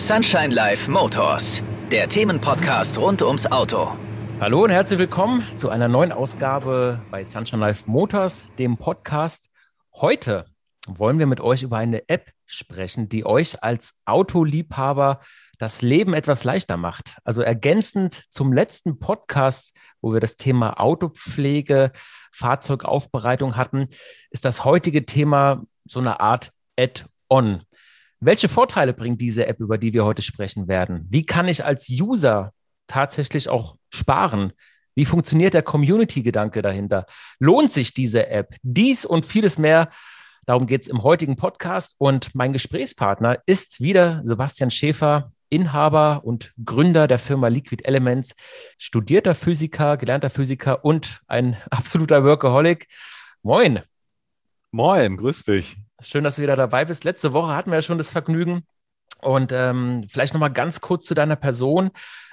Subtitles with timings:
[0.00, 3.94] Sunshine Life Motors, der Themenpodcast rund ums Auto.
[4.40, 9.50] Hallo und herzlich willkommen zu einer neuen Ausgabe bei Sunshine Life Motors, dem Podcast.
[9.92, 10.46] Heute
[10.88, 15.20] wollen wir mit euch über eine App sprechen, die euch als Autoliebhaber
[15.58, 17.18] das Leben etwas leichter macht.
[17.22, 21.92] Also ergänzend zum letzten Podcast, wo wir das Thema Autopflege,
[22.32, 23.88] Fahrzeugaufbereitung hatten,
[24.30, 27.64] ist das heutige Thema so eine Art Add-on.
[28.22, 31.06] Welche Vorteile bringt diese App, über die wir heute sprechen werden?
[31.08, 32.52] Wie kann ich als User
[32.86, 34.52] tatsächlich auch sparen?
[34.94, 37.06] Wie funktioniert der Community-Gedanke dahinter?
[37.38, 38.54] Lohnt sich diese App?
[38.62, 39.88] Dies und vieles mehr.
[40.44, 41.94] Darum geht es im heutigen Podcast.
[41.96, 48.34] Und mein Gesprächspartner ist wieder Sebastian Schäfer, Inhaber und Gründer der Firma Liquid Elements,
[48.76, 52.86] studierter Physiker, gelernter Physiker und ein absoluter Workaholic.
[53.42, 53.80] Moin.
[54.72, 55.78] Moin, grüß dich.
[56.02, 57.04] Schön, dass du wieder dabei bist.
[57.04, 58.64] Letzte Woche hatten wir ja schon das Vergnügen.
[59.20, 61.90] Und ähm, vielleicht nochmal ganz kurz zu deiner Person.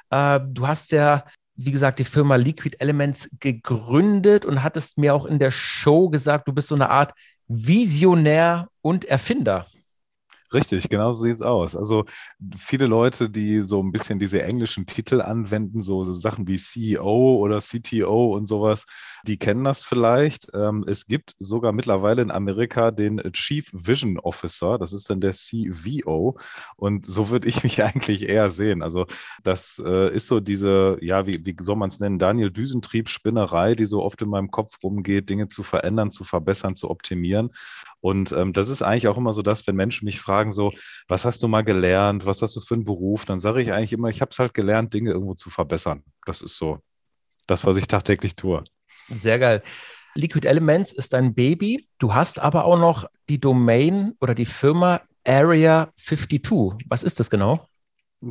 [0.09, 5.25] Äh, du hast ja, wie gesagt, die Firma Liquid Elements gegründet und hattest mir auch
[5.25, 7.13] in der Show gesagt, du bist so eine Art
[7.47, 9.67] Visionär und Erfinder.
[10.53, 11.75] Richtig, genau so sieht es aus.
[11.75, 12.05] Also
[12.57, 17.35] viele Leute, die so ein bisschen diese englischen Titel anwenden, so, so Sachen wie CEO
[17.37, 18.85] oder CTO und sowas,
[19.25, 20.47] die kennen das vielleicht.
[20.53, 25.33] Ähm, es gibt sogar mittlerweile in Amerika den Chief Vision Officer, das ist dann der
[25.33, 26.37] CVO.
[26.77, 28.81] Und so würde ich mich eigentlich eher sehen.
[28.83, 29.05] Also
[29.43, 33.85] das äh, ist so diese, ja, wie, wie soll man es nennen, Daniel Düsentrieb-Spinnerei, die
[33.85, 37.51] so oft in meinem Kopf rumgeht, Dinge zu verändern, zu verbessern, zu optimieren.
[37.99, 40.71] Und ähm, das ist eigentlich auch immer so, dass wenn Menschen mich fragen, so,
[41.07, 43.93] was hast du mal gelernt, was hast du für einen Beruf, dann sage ich eigentlich
[43.93, 46.03] immer, ich habe es halt gelernt, Dinge irgendwo zu verbessern.
[46.25, 46.79] Das ist so
[47.47, 48.63] das, was ich tagtäglich tue.
[49.09, 49.63] Sehr geil.
[50.15, 51.87] Liquid Elements ist dein Baby.
[51.99, 56.85] Du hast aber auch noch die Domain oder die Firma Area 52.
[56.87, 57.67] Was ist das genau?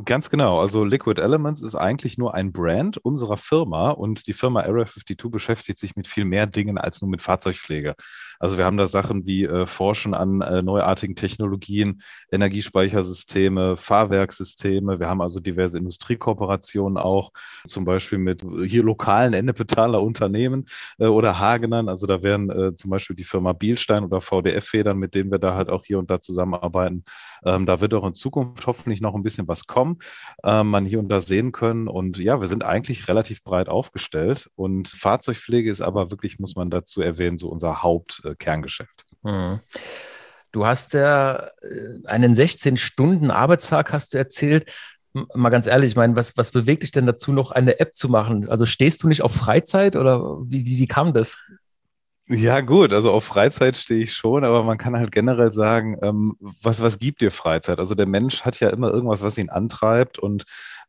[0.03, 0.59] Ganz genau.
[0.59, 5.31] Also Liquid Elements ist eigentlich nur ein Brand unserer Firma und die Firma Area 52
[5.31, 7.95] beschäftigt sich mit viel mehr Dingen als nur mit Fahrzeugpflege.
[8.39, 14.99] Also wir haben da Sachen wie äh, Forschen an äh, neuartigen Technologien, Energiespeichersysteme, Fahrwerksysteme.
[14.99, 17.31] Wir haben also diverse Industriekooperationen auch,
[17.65, 20.65] zum Beispiel mit hier lokalen Endepetaler Unternehmen
[20.99, 21.89] äh, oder Hagenern.
[21.89, 25.55] Also da wären äh, zum Beispiel die Firma Bielstein oder VDF-Federn, mit denen wir da
[25.55, 27.03] halt auch hier und da zusammenarbeiten.
[27.45, 29.99] Ähm, da wird auch in Zukunft hoffentlich noch ein bisschen was kommen,
[30.43, 31.87] äh, man hier und da sehen können.
[31.87, 34.49] Und ja, wir sind eigentlich relativ breit aufgestellt.
[34.55, 37.83] Und Fahrzeugpflege ist aber wirklich, muss man dazu erwähnen, so unser
[38.29, 39.05] Hauptkerngeschäft.
[39.23, 39.59] Mhm.
[40.51, 44.71] Du hast ja äh, einen 16-Stunden-Arbeitstag, hast du erzählt.
[45.33, 48.07] Mal ganz ehrlich, ich meine, was, was bewegt dich denn dazu, noch eine App zu
[48.09, 48.49] machen?
[48.49, 51.37] Also stehst du nicht auf Freizeit oder wie, wie, wie kam das?
[52.29, 56.35] Ja, gut, also auf Freizeit stehe ich schon, aber man kann halt generell sagen, ähm,
[56.61, 57.79] was, was gibt dir Freizeit?
[57.79, 60.43] Also der Mensch hat ja immer irgendwas, was ihn antreibt und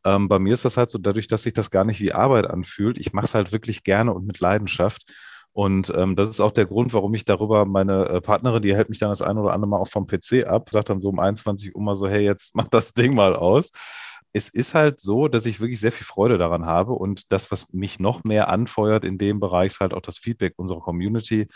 [0.05, 2.49] ähm, bei mir ist das halt so, dadurch, dass sich das gar nicht wie Arbeit
[2.49, 5.05] anfühlt, ich mache es halt wirklich gerne und mit Leidenschaft.
[5.53, 8.89] Und ähm, das ist auch der Grund, warum ich darüber meine äh, Partnerin, die hält
[8.89, 11.19] mich dann das ein oder andere Mal auch vom PC ab, sagt dann so um
[11.19, 13.73] 21 Uhr mal so, hey, jetzt mach das Ding mal aus
[14.33, 17.73] es ist halt so, dass ich wirklich sehr viel Freude daran habe und das, was
[17.73, 21.49] mich noch mehr anfeuert in dem Bereich, ist halt auch das Feedback unserer Community.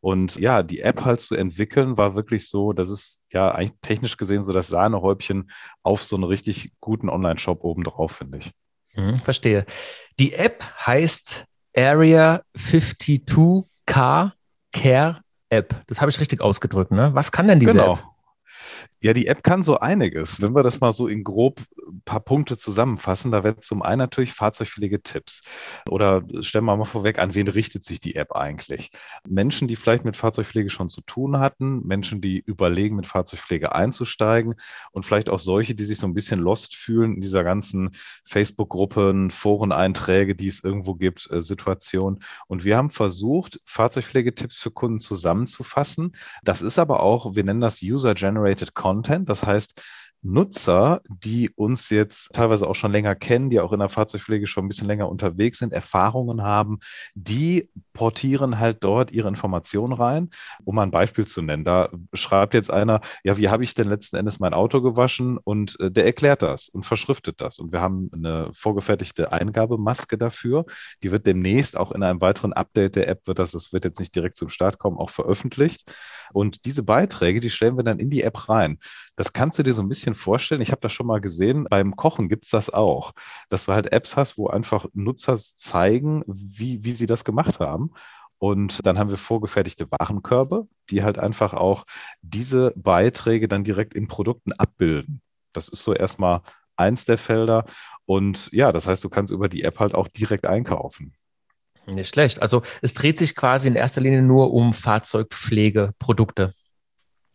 [0.00, 4.16] Und ja, die App halt zu entwickeln, war wirklich so, das ist ja eigentlich technisch
[4.16, 5.50] gesehen so das Sahnehäubchen
[5.82, 8.52] auf so einen richtig guten Online-Shop obendrauf, finde ich.
[8.94, 9.64] Mhm, verstehe.
[10.18, 11.46] Die App heißt
[11.76, 14.32] Area 52K
[14.72, 15.20] Care
[15.50, 15.82] App.
[15.86, 17.14] Das habe ich richtig ausgedrückt, ne?
[17.14, 17.94] Was kann denn diese genau.
[17.94, 18.13] App?
[19.00, 20.40] Ja, die App kann so einiges.
[20.40, 23.98] Wenn wir das mal so in grob ein paar Punkte zusammenfassen, da wird zum einen
[23.98, 25.42] natürlich Fahrzeugpflegetipps.
[25.90, 28.90] Oder stellen wir mal vorweg, an wen richtet sich die App eigentlich?
[29.28, 34.54] Menschen, die vielleicht mit Fahrzeugpflege schon zu tun hatten, Menschen, die überlegen, mit Fahrzeugpflege einzusteigen
[34.92, 37.90] und vielleicht auch solche, die sich so ein bisschen lost fühlen in dieser ganzen
[38.24, 42.20] Facebook-Gruppen, Foreneinträge, die es irgendwo gibt, äh, Situation.
[42.46, 46.16] Und wir haben versucht, Fahrzeugpflegetipps für Kunden zusammenzufassen.
[46.42, 49.28] Das ist aber auch, wir nennen das User-Generated Content.
[49.28, 49.82] Das heißt,
[50.24, 54.64] Nutzer, die uns jetzt teilweise auch schon länger kennen, die auch in der Fahrzeugpflege schon
[54.64, 56.78] ein bisschen länger unterwegs sind, Erfahrungen haben,
[57.14, 60.30] die portieren halt dort ihre Informationen rein.
[60.64, 63.88] Um mal ein Beispiel zu nennen, da schreibt jetzt einer, ja, wie habe ich denn
[63.88, 65.36] letzten Endes mein Auto gewaschen?
[65.36, 67.58] Und äh, der erklärt das und verschriftet das.
[67.58, 70.64] Und wir haben eine vorgefertigte Eingabemaske dafür.
[71.02, 74.00] Die wird demnächst auch in einem weiteren Update der App, wird das, das wird jetzt
[74.00, 75.92] nicht direkt zum Start kommen, auch veröffentlicht.
[76.32, 78.78] Und diese Beiträge, die stellen wir dann in die App rein.
[79.16, 80.60] Das kannst du dir so ein bisschen vorstellen.
[80.60, 81.66] Ich habe das schon mal gesehen.
[81.70, 83.12] Beim Kochen gibt es das auch,
[83.48, 87.92] dass du halt Apps hast, wo einfach Nutzer zeigen, wie, wie sie das gemacht haben.
[88.38, 91.84] Und dann haben wir vorgefertigte Warenkörbe, die halt einfach auch
[92.22, 95.22] diese Beiträge dann direkt in Produkten abbilden.
[95.52, 96.42] Das ist so erstmal
[96.76, 97.64] eins der Felder.
[98.06, 101.14] Und ja, das heißt, du kannst über die App halt auch direkt einkaufen.
[101.86, 102.42] Nicht schlecht.
[102.42, 106.54] Also es dreht sich quasi in erster Linie nur um Fahrzeugpflegeprodukte.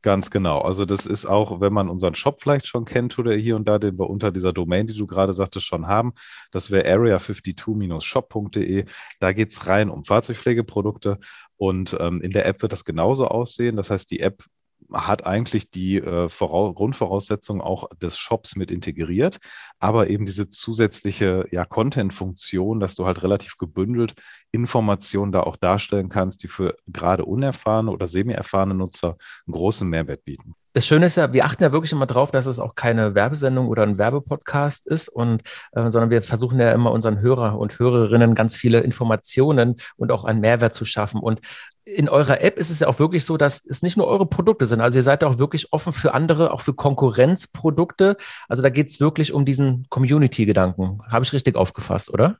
[0.01, 0.61] Ganz genau.
[0.61, 3.79] Also das ist auch, wenn man unseren Shop vielleicht schon kennt oder hier und da,
[3.79, 6.13] den wir unter dieser Domain, die du gerade sagtest, schon haben.
[6.51, 8.85] Das wäre area52-shop.de.
[9.19, 11.19] Da geht es rein um Fahrzeugpflegeprodukte
[11.57, 13.75] und ähm, in der App wird das genauso aussehen.
[13.75, 14.45] Das heißt, die App
[14.91, 19.39] hat eigentlich die äh, Grundvoraussetzungen auch des Shops mit integriert,
[19.79, 24.15] aber eben diese zusätzliche ja, Content-Funktion, dass du halt relativ gebündelt
[24.51, 30.23] Informationen da auch darstellen kannst, die für gerade unerfahrene oder semi-erfahrene Nutzer einen großen Mehrwert
[30.23, 33.15] bieten das Schöne ist ja, wir achten ja wirklich immer drauf, dass es auch keine
[33.15, 37.79] Werbesendung oder ein Werbepodcast ist, und, äh, sondern wir versuchen ja immer unseren Hörer und
[37.79, 41.21] Hörerinnen ganz viele Informationen und auch einen Mehrwert zu schaffen.
[41.21, 41.41] Und
[41.85, 44.65] in eurer App ist es ja auch wirklich so, dass es nicht nur eure Produkte
[44.65, 44.79] sind.
[44.81, 48.15] Also ihr seid auch wirklich offen für andere, auch für Konkurrenzprodukte.
[48.47, 50.99] Also da geht es wirklich um diesen Community-Gedanken.
[51.09, 52.37] Habe ich richtig aufgefasst, oder?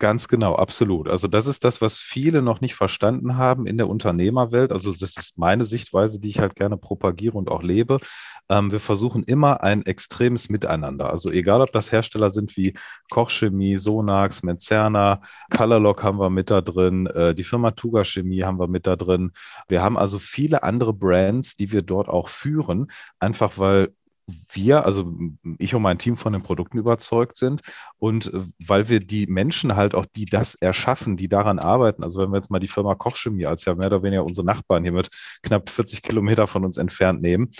[0.00, 1.10] Ganz genau, absolut.
[1.10, 4.72] Also das ist das, was viele noch nicht verstanden haben in der Unternehmerwelt.
[4.72, 7.98] Also das ist meine Sichtweise, die ich halt gerne propagiere und auch lebe.
[8.48, 11.10] Ähm, wir versuchen immer ein extremes Miteinander.
[11.10, 12.72] Also egal, ob das Hersteller sind wie
[13.10, 15.20] Kochchemie, Sonax, Menzerna,
[15.54, 18.96] Colorlock haben wir mit da drin, äh, die Firma Tuga Chemie haben wir mit da
[18.96, 19.32] drin.
[19.68, 22.86] Wir haben also viele andere Brands, die wir dort auch führen,
[23.18, 23.92] einfach weil
[24.52, 25.12] wir, also
[25.58, 27.62] ich und mein Team von den Produkten überzeugt sind.
[27.98, 32.20] Und äh, weil wir die Menschen halt auch, die das erschaffen, die daran arbeiten, also
[32.20, 34.92] wenn wir jetzt mal die Firma Kochchemie als ja mehr oder weniger unsere Nachbarn hier
[34.92, 35.10] mit
[35.42, 37.50] knapp 40 Kilometer von uns entfernt nehmen,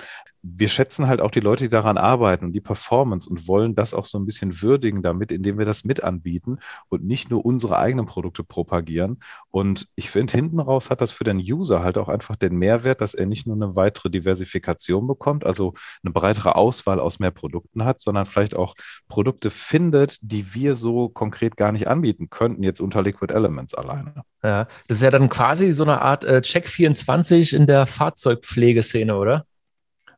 [0.42, 3.94] wir schätzen halt auch die Leute, die daran arbeiten und die Performance und wollen das
[3.94, 6.58] auch so ein bisschen würdigen damit, indem wir das mit anbieten
[6.88, 9.20] und nicht nur unsere eigenen Produkte propagieren.
[9.50, 13.00] Und ich finde, hinten raus hat das für den User halt auch einfach den Mehrwert,
[13.00, 17.84] dass er nicht nur eine weitere Diversifikation bekommt, also eine breitere Auswahl aus mehr Produkten
[17.84, 18.74] hat, sondern vielleicht auch
[19.08, 24.22] Produkte findet, die wir so konkret gar nicht anbieten könnten, jetzt unter Liquid Elements alleine.
[24.42, 29.14] Ja, das ist ja dann quasi so eine Art äh, Check 24 in der Fahrzeugpflegeszene,
[29.14, 29.44] oder?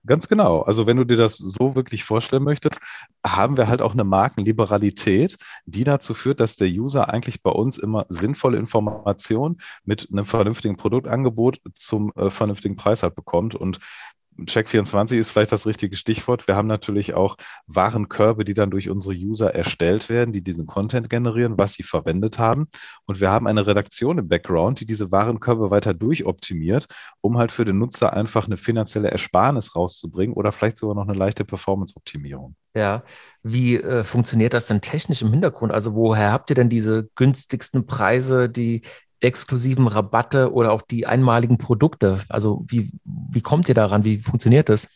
[0.04, 0.62] Ganz genau.
[0.62, 2.80] Also wenn du dir das so wirklich vorstellen möchtest,
[3.24, 7.78] haben wir halt auch eine Markenliberalität, die dazu führt, dass der User eigentlich bei uns
[7.78, 13.54] immer sinnvolle Informationen mit einem vernünftigen Produktangebot zum äh, vernünftigen Preis halt bekommt.
[13.54, 13.78] Und
[14.38, 16.48] Check24 ist vielleicht das richtige Stichwort.
[16.48, 17.36] Wir haben natürlich auch
[17.66, 22.38] Warenkörbe, die dann durch unsere User erstellt werden, die diesen Content generieren, was sie verwendet
[22.38, 22.68] haben.
[23.06, 26.86] Und wir haben eine Redaktion im Background, die diese Warenkörbe weiter durchoptimiert,
[27.20, 31.18] um halt für den Nutzer einfach eine finanzielle Ersparnis rauszubringen oder vielleicht sogar noch eine
[31.18, 32.56] leichte Performance-Optimierung.
[32.74, 33.04] Ja,
[33.42, 35.72] wie äh, funktioniert das denn technisch im Hintergrund?
[35.72, 38.82] Also woher habt ihr denn diese günstigsten Preise, die
[39.22, 42.20] exklusiven Rabatte oder auch die einmaligen Produkte?
[42.28, 44.04] Also wie, wie kommt ihr daran?
[44.04, 44.88] Wie funktioniert das?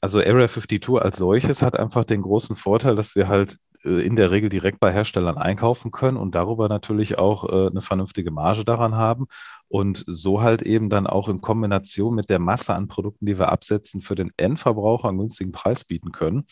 [0.00, 4.16] Also Area 52 als solches hat einfach den großen Vorteil, dass wir halt äh, in
[4.16, 8.64] der Regel direkt bei Herstellern einkaufen können und darüber natürlich auch äh, eine vernünftige Marge
[8.64, 9.26] daran haben
[9.68, 13.52] und so halt eben dann auch in Kombination mit der Masse an Produkten, die wir
[13.52, 16.46] absetzen, für den Endverbraucher einen günstigen Preis bieten können.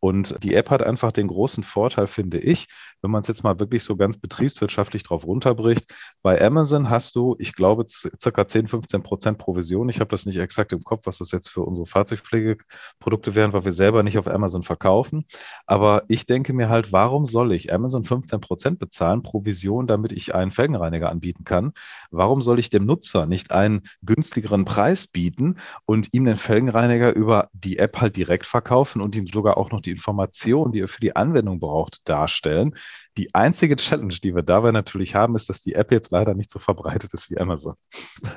[0.00, 2.66] Und die App hat einfach den großen Vorteil, finde ich,
[3.02, 5.92] wenn man es jetzt mal wirklich so ganz betriebswirtschaftlich drauf runterbricht.
[6.22, 9.88] Bei Amazon hast du, ich glaube, circa 10, 15 Prozent Provision.
[9.88, 13.64] Ich habe das nicht exakt im Kopf, was das jetzt für unsere Fahrzeugpflegeprodukte wären, weil
[13.64, 15.26] wir selber nicht auf Amazon verkaufen.
[15.66, 20.34] Aber ich denke mir halt, warum soll ich Amazon 15 Prozent bezahlen, Provision, damit ich
[20.34, 21.72] einen Felgenreiniger anbieten kann?
[22.10, 25.54] Warum soll ich dem Nutzer nicht einen günstigeren Preis bieten
[25.86, 29.80] und ihm den Felgenreiniger über die App halt direkt verkaufen und ihm sogar auch noch
[29.80, 32.74] die Informationen, die er für die Anwendung braucht, darstellen?
[33.16, 36.50] Die einzige Challenge, die wir dabei natürlich haben, ist, dass die App jetzt leider nicht
[36.50, 37.74] so verbreitet ist wie Amazon.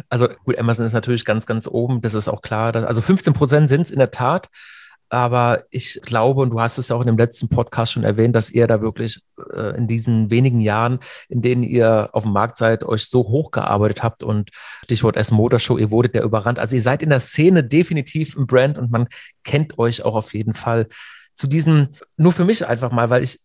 [0.09, 2.71] Also gut, Amazon ist natürlich ganz, ganz oben, das ist auch klar.
[2.71, 4.49] Dass, also 15 Prozent sind es in der Tat.
[5.11, 8.33] Aber ich glaube, und du hast es ja auch in dem letzten Podcast schon erwähnt,
[8.33, 9.19] dass ihr da wirklich
[9.53, 14.03] äh, in diesen wenigen Jahren, in denen ihr auf dem Markt seid, euch so hochgearbeitet
[14.03, 14.51] habt und
[14.85, 16.59] Stichwort S Motor Show, ihr wurdet ja überrannt.
[16.59, 19.09] Also ihr seid in der Szene definitiv im Brand und man
[19.43, 20.87] kennt euch auch auf jeden Fall.
[21.35, 23.39] Zu diesen, nur für mich einfach mal, weil ich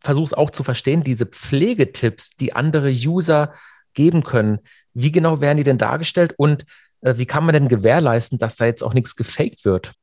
[0.00, 3.54] versuche es auch zu verstehen, diese Pflegetipps, die andere User
[3.94, 4.60] geben können,
[4.92, 6.64] wie genau werden die denn dargestellt und
[7.00, 9.94] äh, wie kann man denn gewährleisten, dass da jetzt auch nichts gefaked wird?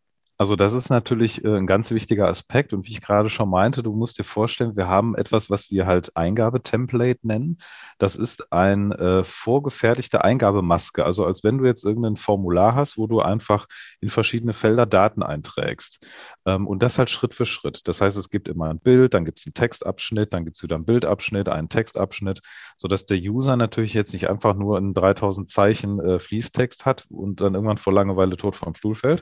[0.42, 3.84] Also das ist natürlich äh, ein ganz wichtiger Aspekt und wie ich gerade schon meinte,
[3.84, 7.60] du musst dir vorstellen, wir haben etwas, was wir halt Eingabetemplate nennen.
[8.00, 13.06] Das ist ein äh, vorgefertigte Eingabemaske, also als wenn du jetzt irgendein Formular hast, wo
[13.06, 13.68] du einfach
[14.00, 16.08] in verschiedene Felder Daten einträgst.
[16.48, 17.88] Ähm, und das halt Schritt für Schritt.
[17.88, 20.64] Das heißt, es gibt immer ein Bild, dann gibt es einen Textabschnitt, dann gibt es
[20.64, 22.42] wieder einen Bildabschnitt, einen Textabschnitt,
[22.78, 27.42] sodass der User natürlich jetzt nicht einfach nur einen 3000 Zeichen äh, Fließtext hat und
[27.42, 29.22] dann irgendwann vor Langeweile tot vom Stuhl fällt,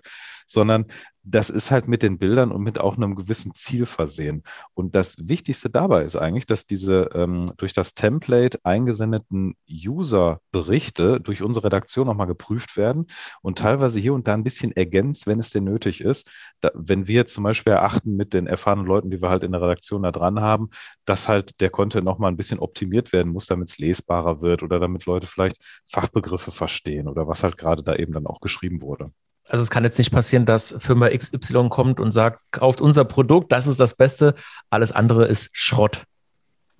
[0.50, 0.86] sondern
[1.24, 4.44] das ist halt mit den Bildern und mit auch einem gewissen Ziel versehen.
[4.74, 11.44] Und das Wichtigste dabei ist eigentlich, dass diese ähm, durch das Template eingesendeten User-Berichte durch
[11.44, 13.08] unsere Redaktion nochmal geprüft werden
[13.41, 16.29] und teilweise hier und da ein bisschen ergänzt, wenn es denn nötig ist.
[16.62, 19.62] Da, wenn wir zum Beispiel erachten mit den erfahrenen Leuten, die wir halt in der
[19.62, 20.70] Redaktion da dran haben,
[21.06, 24.79] dass halt der Content nochmal ein bisschen optimiert werden muss, damit es lesbarer wird oder
[24.79, 29.12] damit Leute vielleicht Fachbegriffe verstehen oder was halt gerade da eben dann auch geschrieben wurde.
[29.50, 33.51] Also es kann jetzt nicht passieren, dass Firma XY kommt und sagt, kauft unser Produkt,
[33.51, 34.36] das ist das Beste,
[34.70, 36.03] alles andere ist Schrott.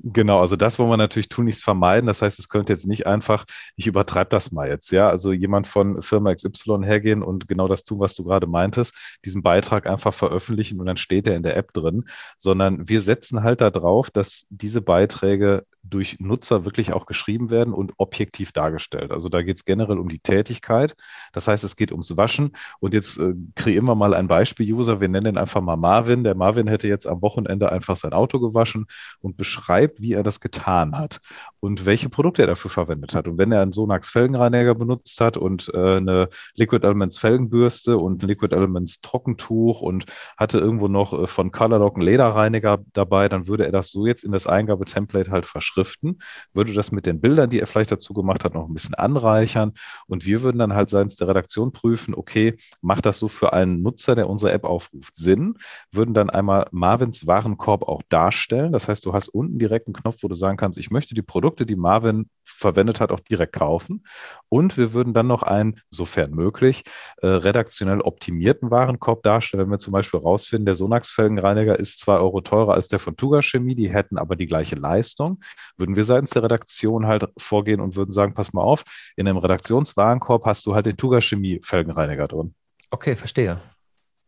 [0.02, 2.08] Genau, also das wollen wir natürlich tunlichst vermeiden.
[2.08, 5.68] Das heißt, es könnte jetzt nicht einfach, ich übertreibe das mal jetzt, ja, also jemand
[5.68, 10.14] von Firma XY hergehen und genau das tun, was du gerade meintest, diesen Beitrag einfach
[10.14, 12.06] veröffentlichen und dann steht er in der App drin,
[12.38, 17.94] sondern wir setzen halt darauf, dass diese Beiträge durch Nutzer wirklich auch geschrieben werden und
[17.98, 19.12] objektiv dargestellt.
[19.12, 20.96] Also da geht es generell um die Tätigkeit.
[21.32, 22.52] Das heißt, es geht ums Waschen.
[22.80, 25.00] Und jetzt äh, kreieren wir mal ein Beispiel-User.
[25.00, 26.24] Wir nennen ihn einfach mal Marvin.
[26.24, 28.86] Der Marvin hätte jetzt am Wochenende einfach sein Auto gewaschen
[29.22, 31.22] und beschreibt, wie er das getan hat
[31.60, 33.28] und welche Produkte er dafür verwendet hat.
[33.28, 38.24] Und wenn er einen Sonax Felgenreiniger benutzt hat und äh, eine Liquid Elements Felgenbürste und
[38.24, 40.06] Liquid Elements Trockentuch und
[40.38, 44.24] hatte irgendwo noch äh, von Colorlock einen Lederreiniger dabei, dann würde er das so jetzt
[44.24, 46.20] in das Eingabetemplate halt verschreiben Schriften,
[46.54, 49.74] würde das mit den Bildern, die er vielleicht dazu gemacht hat, noch ein bisschen anreichern.
[50.08, 53.82] Und wir würden dann halt seitens der Redaktion prüfen, okay, macht das so für einen
[53.82, 55.56] Nutzer, der unsere App aufruft, Sinn?
[55.92, 58.72] Würden dann einmal Marvins Warenkorb auch darstellen.
[58.72, 61.22] Das heißt, du hast unten direkt einen Knopf, wo du sagen kannst, ich möchte die
[61.22, 64.04] Produkte, die Marvin verwendet hat, auch direkt kaufen.
[64.50, 66.84] Und wir würden dann noch einen, sofern möglich,
[67.18, 69.64] äh, redaktionell optimierten Warenkorb darstellen.
[69.64, 73.42] Wenn wir zum Beispiel rausfinden, der Sonax-Felgenreiniger ist zwei Euro teurer als der von Tuga
[73.42, 75.40] Chemie, die hätten aber die gleiche Leistung,
[75.78, 78.84] würden wir seitens der Redaktion halt vorgehen und würden sagen, pass mal auf,
[79.16, 82.54] in dem Redaktionswarenkorb hast du halt den Tuga Chemie Felgenreiniger drin.
[82.92, 83.62] Okay, verstehe.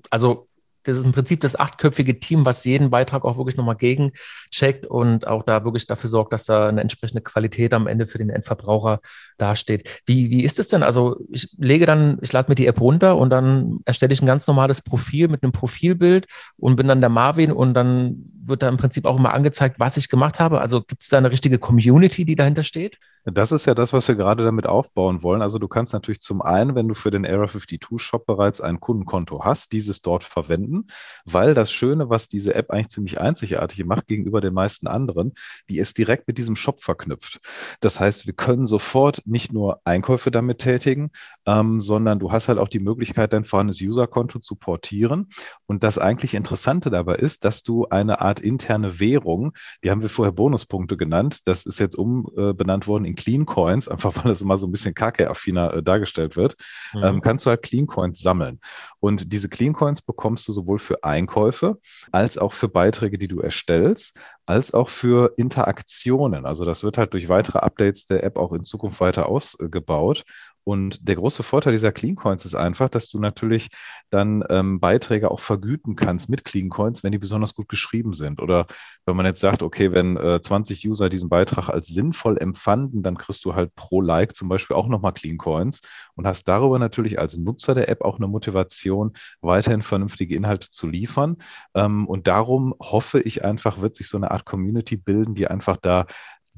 [0.10, 0.48] Also
[0.84, 5.28] das ist im Prinzip das achtköpfige Team, was jeden Beitrag auch wirklich nochmal gegencheckt und
[5.28, 9.00] auch da wirklich dafür sorgt, dass da eine entsprechende Qualität am Ende für den Endverbraucher
[9.38, 10.02] dasteht.
[10.06, 10.84] Wie, wie ist es denn?
[10.84, 14.28] Also ich lege dann, ich lade mir die App runter und dann erstelle ich ein
[14.28, 18.70] ganz normales Profil mit einem Profilbild und bin dann der Marvin und dann wird da
[18.70, 20.62] im Prinzip auch immer angezeigt, was ich gemacht habe.
[20.62, 22.98] Also gibt es da eine richtige Community, die dahinter steht?
[23.24, 25.44] Das ist ja das, was wir gerade damit aufbauen wollen.
[25.44, 28.80] Also du kannst natürlich zum einen, wenn du für den Era 52 Shop bereits ein
[28.80, 30.88] Kundenkonto hast, dieses dort verwenden,
[31.26, 35.34] weil das Schöne, was diese App eigentlich ziemlich einzigartig macht gegenüber den meisten anderen,
[35.70, 37.40] die ist direkt mit diesem Shop verknüpft.
[37.80, 41.12] Das heißt, wir können sofort nicht nur Einkäufe damit tätigen,
[41.46, 45.30] ähm, sondern du hast halt auch die Möglichkeit, dein vorhandenes Userkonto zu portieren.
[45.68, 50.10] Und das eigentlich Interessante dabei ist, dass du eine Art interne Währung, die haben wir
[50.10, 54.58] vorher Bonuspunkte genannt, das ist jetzt umbenannt worden in Clean Coins, einfach weil das immer
[54.58, 56.56] so ein bisschen kacke-affiner äh, dargestellt wird,
[56.94, 57.04] mhm.
[57.04, 58.60] ähm, kannst du halt Clean Coins sammeln.
[59.00, 61.80] Und diese Clean Coins bekommst du sowohl für Einkäufe
[62.12, 66.46] als auch für Beiträge, die du erstellst, als auch für Interaktionen.
[66.46, 70.24] Also das wird halt durch weitere Updates der App auch in Zukunft weiter ausgebaut.
[70.64, 73.70] Und der große Vorteil dieser Clean Coins ist einfach, dass du natürlich
[74.10, 78.42] dann ähm, Beiträge auch vergüten kannst mit Clean Coins, wenn die besonders gut geschrieben sind.
[78.42, 78.68] Oder
[79.06, 83.18] wenn man jetzt sagt, okay, wenn äh, 20 User diesen Beitrag als sinnvoll empfanden, dann
[83.18, 85.82] kriegst du halt pro Like zum Beispiel auch nochmal Clean Coins
[86.16, 90.88] und hast darüber natürlich als Nutzer der App auch eine Motivation, weiterhin vernünftige Inhalte zu
[90.88, 91.38] liefern.
[91.74, 95.78] Ähm, und darum hoffe ich einfach, wird sich so eine Art Community bilden, die einfach
[95.78, 96.06] da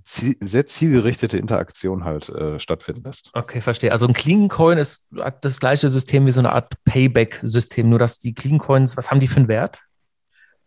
[0.04, 3.32] ziel, sehr zielgerichtete Interaktion halt äh, stattfinden lässt.
[3.34, 3.92] Okay, verstehe.
[3.92, 5.08] Also ein Clean Coin ist
[5.42, 9.20] das gleiche System wie so eine Art Payback-System, nur dass die Clean Coins, was haben
[9.20, 9.82] die für einen Wert?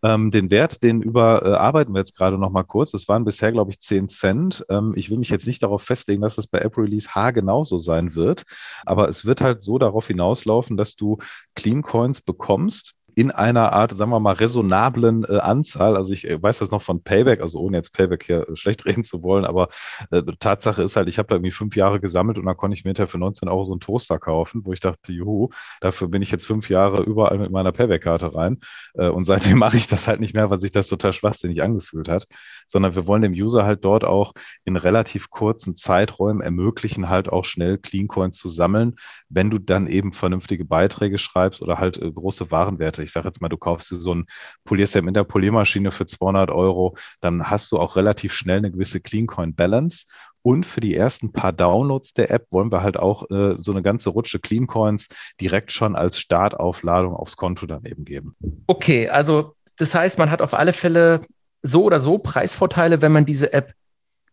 [0.03, 2.91] Ähm, den Wert, den überarbeiten wir jetzt gerade noch mal kurz.
[2.91, 4.65] Das waren bisher, glaube ich, 10 Cent.
[4.69, 7.79] Ähm, ich will mich jetzt nicht darauf festlegen, dass das bei App Release H genauso
[7.79, 8.43] sein wird.
[8.85, 11.17] Aber es wird halt so darauf hinauslaufen, dass du
[11.55, 15.97] Clean Coins bekommst, in einer Art, sagen wir mal, resonablen äh, Anzahl.
[15.97, 18.85] Also ich äh, weiß das noch von Payback, also ohne jetzt Payback hier äh, schlecht
[18.85, 19.69] reden zu wollen, aber
[20.11, 22.83] äh, Tatsache ist halt, ich habe da irgendwie fünf Jahre gesammelt und dann konnte ich
[22.83, 25.49] mir hinterher für 19 Euro so einen Toaster kaufen, wo ich dachte, juhu,
[25.81, 28.59] dafür bin ich jetzt fünf Jahre überall mit meiner Payback-Karte rein.
[28.93, 32.09] Äh, und seitdem mache ich das halt nicht mehr, weil sich das total schwachsinnig angefühlt
[32.09, 32.27] hat,
[32.67, 34.33] sondern wir wollen dem User halt dort auch
[34.63, 38.93] in relativ kurzen Zeiträumen ermöglichen, halt auch schnell Clean Coins zu sammeln,
[39.27, 43.41] wenn du dann eben vernünftige Beiträge schreibst oder halt äh, große Warenwerte ich sage jetzt
[43.41, 44.25] mal, du kaufst so ein
[44.65, 48.99] Polyerstem in der Poliermaschine für 200 Euro, dann hast du auch relativ schnell eine gewisse
[48.99, 50.05] Clean Coin Balance.
[50.43, 53.81] Und für die ersten paar Downloads der App wollen wir halt auch äh, so eine
[53.81, 55.07] ganze Rutsche Clean Coins
[55.41, 58.35] direkt schon als Startaufladung aufs Konto daneben geben.
[58.67, 61.25] Okay, also das heißt, man hat auf alle Fälle
[61.63, 63.73] so oder so Preisvorteile, wenn man diese App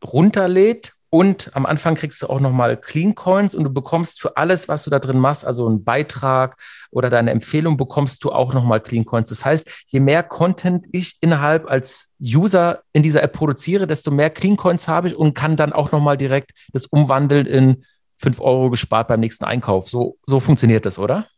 [0.04, 4.66] runterlädt Und am Anfang kriegst du auch nochmal Clean Coins und du bekommst für alles,
[4.66, 6.56] was du da drin machst, also einen Beitrag
[6.90, 9.28] oder deine Empfehlung, bekommst du auch nochmal Clean Coins.
[9.28, 14.28] Das heißt, je mehr Content ich innerhalb als User in dieser App produziere, desto mehr
[14.28, 17.85] Clean Coins habe ich und kann dann auch nochmal direkt das umwandeln in
[18.16, 19.88] 5 Euro gespart beim nächsten Einkauf.
[19.88, 21.28] So, so funktioniert das, oder?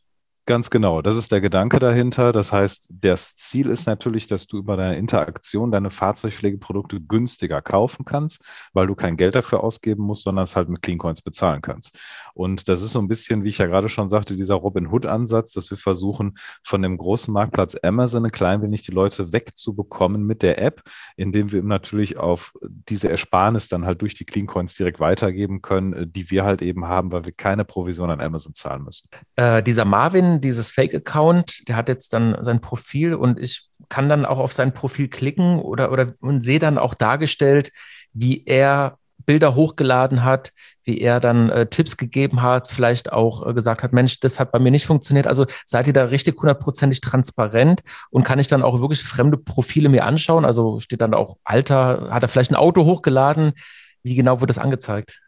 [0.49, 2.33] Ganz genau, das ist der Gedanke dahinter.
[2.33, 8.05] Das heißt, das Ziel ist natürlich, dass du über deine Interaktion deine Fahrzeugpflegeprodukte günstiger kaufen
[8.05, 11.63] kannst, weil du kein Geld dafür ausgeben musst, sondern es halt mit Clean Coins bezahlen
[11.63, 11.99] kannst.
[12.33, 15.53] Und das ist so ein bisschen, wie ich ja gerade schon sagte, dieser Robin Hood-Ansatz,
[15.53, 20.43] dass wir versuchen, von dem großen Marktplatz Amazon ein klein wenig die Leute wegzubekommen mit
[20.43, 20.83] der App,
[21.17, 25.61] indem wir ihm natürlich auf diese Ersparnis dann halt durch die Clean Coins direkt weitergeben
[25.61, 29.09] können, die wir halt eben haben, weil wir keine Provision an Amazon zahlen müssen.
[29.35, 34.25] Äh, dieser Marvin, dieses Fake-Account, der hat jetzt dann sein Profil und ich kann dann
[34.25, 37.71] auch auf sein Profil klicken oder, oder und sehe dann auch dargestellt,
[38.13, 40.53] wie er Bilder hochgeladen hat,
[40.85, 44.53] wie er dann äh, Tipps gegeben hat, vielleicht auch äh, gesagt hat, Mensch, das hat
[44.53, 45.27] bei mir nicht funktioniert.
[45.27, 49.89] Also seid ihr da richtig hundertprozentig transparent und kann ich dann auch wirklich fremde Profile
[49.89, 50.45] mir anschauen?
[50.45, 53.53] Also steht dann auch Alter, hat er vielleicht ein Auto hochgeladen?
[54.03, 55.21] Wie genau wird das angezeigt?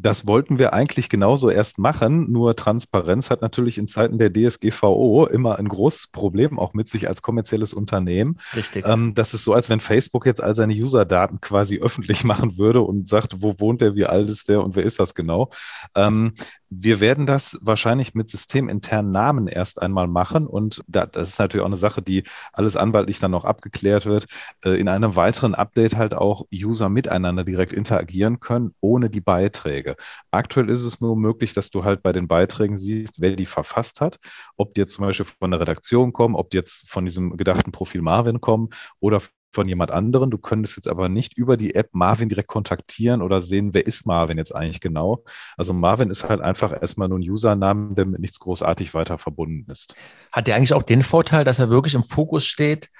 [0.00, 5.26] Das wollten wir eigentlich genauso erst machen, nur Transparenz hat natürlich in Zeiten der DSGVO
[5.26, 8.38] immer ein großes Problem auch mit sich als kommerzielles Unternehmen.
[8.56, 8.86] Richtig.
[8.86, 12.80] Ähm, das ist so, als wenn Facebook jetzt all seine User-Daten quasi öffentlich machen würde
[12.80, 15.50] und sagt, wo wohnt der, wie alt ist der und wer ist das genau.
[15.94, 16.34] Ähm,
[16.80, 21.66] wir werden das wahrscheinlich mit systeminternen Namen erst einmal machen und das ist natürlich auch
[21.66, 24.26] eine Sache, die alles anwaltlich dann noch abgeklärt wird.
[24.64, 29.96] Äh, in einem weiteren Update halt auch User miteinander direkt interagieren können, ohne die Beiträge.
[30.30, 34.00] Aktuell ist es nur möglich, dass du halt bei den Beiträgen siehst, wer die verfasst
[34.00, 34.18] hat,
[34.56, 37.72] ob die jetzt zum Beispiel von der Redaktion kommen, ob die jetzt von diesem gedachten
[37.72, 39.20] Profil Marvin kommen oder
[39.52, 40.30] von jemand anderen.
[40.30, 44.06] Du könntest jetzt aber nicht über die App Marvin direkt kontaktieren oder sehen, wer ist
[44.06, 45.24] Marvin jetzt eigentlich genau.
[45.56, 49.70] Also Marvin ist halt einfach erstmal nur ein Username, der mit nichts großartig weiter verbunden
[49.70, 49.94] ist.
[50.30, 52.90] Hat der eigentlich auch den Vorteil, dass er wirklich im Fokus steht,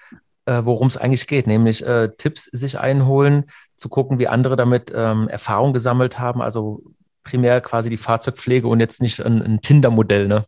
[0.46, 3.44] äh, worum es eigentlich geht, nämlich äh, Tipps sich einholen,
[3.76, 6.82] zu gucken, wie andere damit ähm, Erfahrung gesammelt haben, also
[7.24, 10.44] primär quasi die Fahrzeugpflege und jetzt nicht ein, ein Tinder-Modell, ne?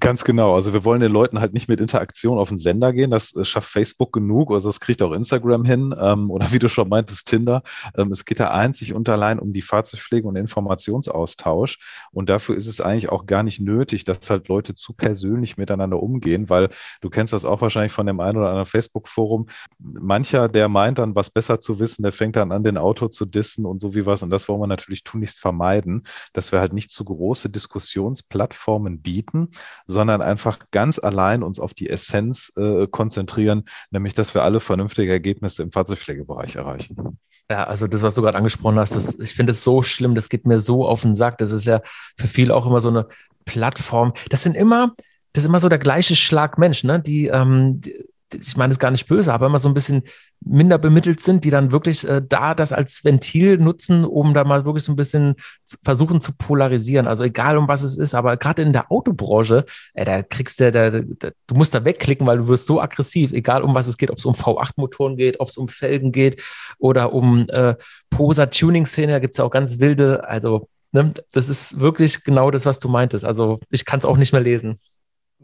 [0.00, 0.54] Ganz genau.
[0.54, 3.10] Also wir wollen den Leuten halt nicht mit Interaktion auf den Sender gehen.
[3.10, 4.50] Das äh, schafft Facebook genug.
[4.50, 5.94] Also das kriegt auch Instagram hin.
[6.00, 7.62] Ähm, oder wie du schon meintest, Tinder.
[7.94, 11.78] Ähm, es geht da einzig und allein um die Fahrzeugpflege und Informationsaustausch.
[12.10, 16.02] Und dafür ist es eigentlich auch gar nicht nötig, dass halt Leute zu persönlich miteinander
[16.02, 16.70] umgehen, weil
[17.02, 19.48] du kennst das auch wahrscheinlich von dem einen oder anderen Facebook-Forum.
[19.78, 23.26] Mancher, der meint dann, was besser zu wissen, der fängt dann an, den Auto zu
[23.26, 24.22] dissen und so wie was.
[24.22, 29.50] Und das wollen wir natürlich tunlichst vermeiden, dass wir halt nicht zu große Diskussionsplattformen bieten,
[29.86, 35.12] sondern einfach ganz allein uns auf die Essenz äh, konzentrieren, nämlich dass wir alle vernünftige
[35.12, 37.18] Ergebnisse im Fahrzeugpflegebereich erreichen.
[37.50, 40.28] Ja, also das, was du gerade angesprochen hast, das, ich finde es so schlimm, das
[40.28, 41.38] geht mir so auf den Sack.
[41.38, 41.82] Das ist ja
[42.16, 43.08] für viele auch immer so eine
[43.44, 44.14] Plattform.
[44.30, 44.94] Das sind immer,
[45.32, 47.00] das ist immer so der gleiche Schlag Mensch, ne?
[47.00, 50.02] Die, ähm, die ich meine es gar nicht böse, aber immer so ein bisschen
[50.40, 54.64] minder bemittelt sind, die dann wirklich äh, da das als Ventil nutzen, um da mal
[54.64, 57.06] wirklich so ein bisschen zu, versuchen zu polarisieren.
[57.06, 59.64] Also egal um was es ist, aber gerade in der Autobranche,
[59.94, 63.32] äh, da kriegst du, da, da, du musst da wegklicken, weil du wirst so aggressiv,
[63.32, 66.42] egal um was es geht, ob es um V8-Motoren geht, ob es um Felgen geht
[66.78, 67.76] oder um äh,
[68.10, 72.66] Poser-Tuning-Szene, da gibt es ja auch ganz wilde, also ne, das ist wirklich genau das,
[72.66, 73.24] was du meintest.
[73.24, 74.78] Also ich kann es auch nicht mehr lesen.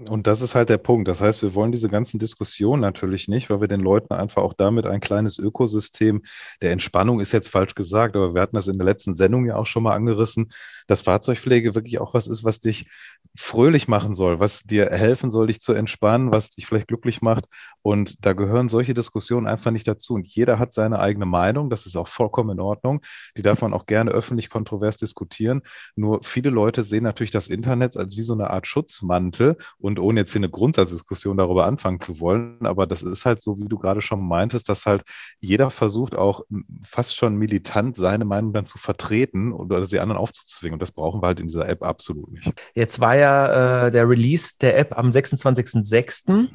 [0.06, 1.08] Und das ist halt der Punkt.
[1.08, 4.52] Das heißt, wir wollen diese ganzen Diskussionen natürlich nicht, weil wir den Leuten einfach auch
[4.52, 6.22] damit ein kleines Ökosystem
[6.62, 9.56] der Entspannung ist jetzt falsch gesagt, aber wir hatten das in der letzten Sendung ja
[9.56, 10.50] auch schon mal angerissen,
[10.86, 12.88] dass Fahrzeugpflege wirklich auch was ist, was dich
[13.36, 17.46] fröhlich machen soll, was dir helfen soll, dich zu entspannen, was dich vielleicht glücklich macht.
[17.82, 20.14] Und da gehören solche Diskussionen einfach nicht dazu.
[20.14, 21.70] Und jeder hat seine eigene Meinung.
[21.70, 23.00] Das ist auch vollkommen in Ordnung.
[23.36, 25.62] Die darf man auch gerne öffentlich kontrovers diskutieren.
[25.94, 30.20] Nur viele Leute sehen natürlich das Internet als wie so eine Art Schutzmantel und ohne
[30.20, 33.78] jetzt hier eine Grundsatzdiskussion darüber anfangen zu wollen, aber das ist halt so, wie du
[33.78, 35.02] gerade schon meintest, dass halt
[35.38, 36.42] jeder versucht auch
[36.82, 40.74] fast schon militant seine Meinung dann zu vertreten oder sie anderen aufzuzwingen.
[40.74, 42.52] Und das brauchen wir halt in dieser App absolut nicht.
[42.74, 46.48] Jetzt war ja äh, der Release der App am 26.06.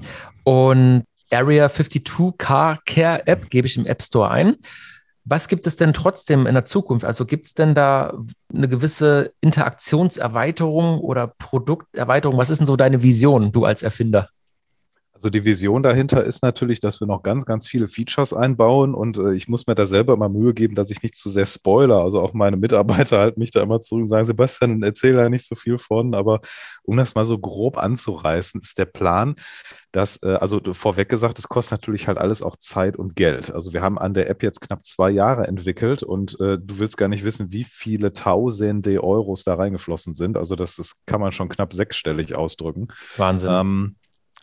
[0.43, 4.58] und Area 52 Car Care App gebe ich im App Store ein.
[5.25, 7.05] Was gibt es denn trotzdem in der Zukunft?
[7.05, 8.13] Also gibt es denn da
[8.53, 12.38] eine gewisse Interaktionserweiterung oder Produkterweiterung?
[12.38, 14.29] Was ist denn so deine Vision, du als Erfinder?
[15.23, 19.17] Also die Vision dahinter ist natürlich, dass wir noch ganz, ganz viele Features einbauen und
[19.17, 22.03] äh, ich muss mir da selber immer Mühe geben, dass ich nicht zu sehr spoiler.
[22.03, 25.47] Also auch meine Mitarbeiter halten mich da immer zurück und sagen, Sebastian, erzähl da nicht
[25.47, 26.41] so viel von, aber
[26.83, 29.36] um das mal so grob anzureißen, ist der Plan,
[29.93, 33.49] dass, äh, also vorweg gesagt, es kostet natürlich halt alles auch Zeit und Geld.
[33.49, 36.97] Also wir haben an der App jetzt knapp zwei Jahre entwickelt und äh, du willst
[36.97, 40.36] gar nicht wissen, wie viele Tausende Euros da reingeflossen sind.
[40.36, 42.89] Also das, das kann man schon knapp sechsstellig ausdrücken.
[43.15, 43.49] Wahnsinn.
[43.49, 43.95] Ähm,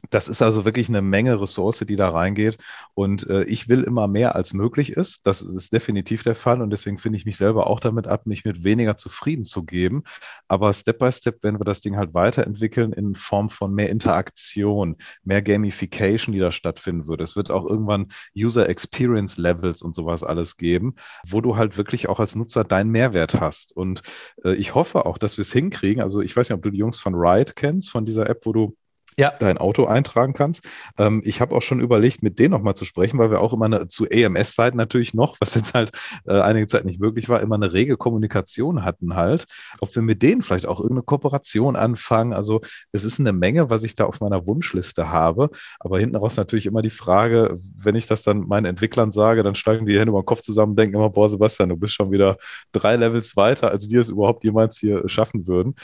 [0.08, 2.56] das ist also wirklich eine Menge Ressource, die da reingeht.
[2.94, 5.26] Und äh, ich will immer mehr, als möglich ist.
[5.26, 6.62] Das ist definitiv der Fall.
[6.62, 10.02] Und deswegen finde ich mich selber auch damit ab, mich mit weniger zufrieden zu geben.
[10.48, 14.96] Aber Step by Step, wenn wir das Ding halt weiterentwickeln in Form von mehr Interaktion,
[15.22, 17.24] mehr Gamification, die da stattfinden würde.
[17.24, 20.94] Es wird auch irgendwann User Experience Levels und sowas alles geben,
[21.26, 23.76] wo du halt wirklich auch als Nutzer deinen Mehrwert hast.
[23.76, 24.02] Und
[24.44, 26.02] äh, ich hoffe auch, dass wir es hinkriegen.
[26.02, 28.52] Also ich weiß nicht, ob du die Jungs von Ride kennst, von dieser App, wo
[28.52, 28.76] du
[29.20, 29.32] ja.
[29.38, 30.64] dein Auto eintragen kannst.
[30.98, 33.66] Ähm, ich habe auch schon überlegt, mit denen nochmal zu sprechen, weil wir auch immer
[33.66, 35.92] eine, zu AMS-Zeiten natürlich noch, was jetzt halt
[36.26, 39.46] äh, einige Zeit nicht möglich war, immer eine rege Kommunikation hatten halt,
[39.80, 42.32] ob wir mit denen vielleicht auch irgendeine Kooperation anfangen.
[42.32, 42.60] Also
[42.92, 46.66] es ist eine Menge, was ich da auf meiner Wunschliste habe, aber hinten raus natürlich
[46.66, 50.22] immer die Frage, wenn ich das dann meinen Entwicklern sage, dann steigen die Hände über
[50.22, 52.36] den Kopf zusammen denken immer, boah, Sebastian, du bist schon wieder
[52.72, 55.74] drei Levels weiter, als wir es überhaupt jemals hier schaffen würden.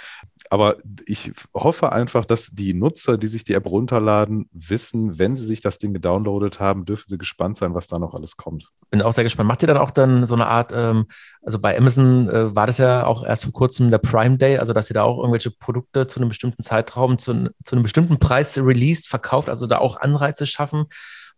[0.50, 5.44] Aber ich hoffe einfach, dass die Nutzer, die sich die App runterladen, wissen, wenn sie
[5.44, 8.68] sich das Ding gedownloadet haben, dürfen sie gespannt sein, was da noch alles kommt.
[8.90, 9.48] Bin auch sehr gespannt.
[9.48, 11.06] Macht ihr dann auch dann so eine Art, ähm,
[11.42, 14.72] also bei Amazon äh, war das ja auch erst vor kurzem der Prime Day, also
[14.72, 18.56] dass ihr da auch irgendwelche Produkte zu einem bestimmten Zeitraum, zu, zu einem bestimmten Preis
[18.58, 20.86] released, verkauft, also da auch Anreize schaffen?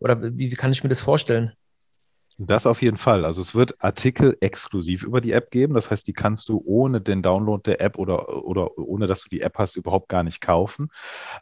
[0.01, 1.53] Oder wie, wie kann ich mir das vorstellen?
[2.41, 3.25] Das auf jeden Fall.
[3.25, 5.75] Also es wird Artikel exklusiv über die App geben.
[5.75, 9.29] Das heißt, die kannst du ohne den Download der App oder, oder ohne dass du
[9.29, 10.89] die App hast, überhaupt gar nicht kaufen.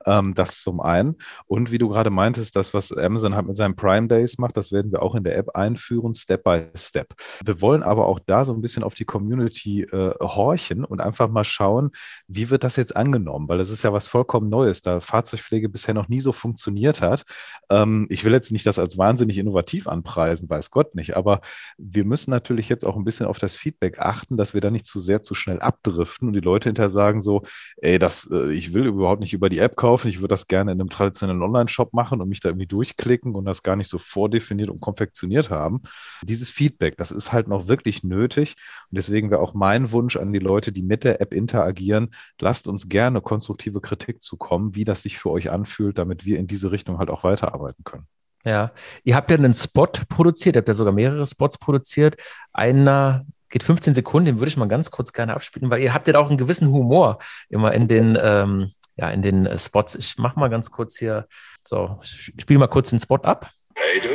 [0.07, 1.17] Ähm, das zum einen.
[1.45, 4.73] Und wie du gerade meintest, das, was Amazon halt mit seinen Prime Days macht, das
[4.73, 7.13] werden wir auch in der App einführen, Step by Step.
[7.45, 11.29] Wir wollen aber auch da so ein bisschen auf die Community äh, horchen und einfach
[11.29, 11.91] mal schauen,
[12.27, 13.51] wie wird das jetzt angenommen?
[13.51, 17.27] Weil das ist ja was vollkommen Neues, da Fahrzeugpflege bisher noch nie so funktioniert hat.
[17.69, 21.17] Ähm, ich will jetzt nicht das als wahnsinnig innovativ anpreisen, weiß Gott Gott nicht.
[21.17, 21.41] Aber
[21.79, 24.87] wir müssen natürlich jetzt auch ein bisschen auf das Feedback achten, dass wir da nicht
[24.87, 27.43] zu sehr zu schnell abdriften und die Leute hinterher sagen so,
[27.79, 30.73] ey, das, äh, ich will überhaupt nicht über die App kaufen, ich würde das gerne
[30.73, 33.99] in einem traditionellen Online-Shop machen und mich da irgendwie durchklicken und das gar nicht so
[33.99, 35.83] vordefiniert und konfektioniert haben.
[36.23, 38.55] Dieses Feedback, das ist halt noch wirklich nötig
[38.91, 42.69] und deswegen wäre auch mein Wunsch an die Leute, die mit der App interagieren, lasst
[42.69, 46.71] uns gerne konstruktive Kritik zukommen, wie das sich für euch anfühlt, damit wir in diese
[46.71, 48.07] Richtung halt auch weiterarbeiten können.
[48.47, 48.71] Ja,
[49.03, 52.17] ihr habt ja einen Spot produziert, ihr habt ja sogar mehrere Spots produziert.
[52.53, 56.07] Einer geht 15 Sekunden, den würde ich mal ganz kurz gerne abspielen, weil ihr habt
[56.07, 59.97] ja auch einen gewissen Humor immer in den, ähm, ja, in den äh, Spots.
[59.97, 61.27] Ich mache mal ganz kurz hier,
[61.67, 63.51] so, spiele mal kurz den Spot ab.
[63.75, 64.09] Hey du,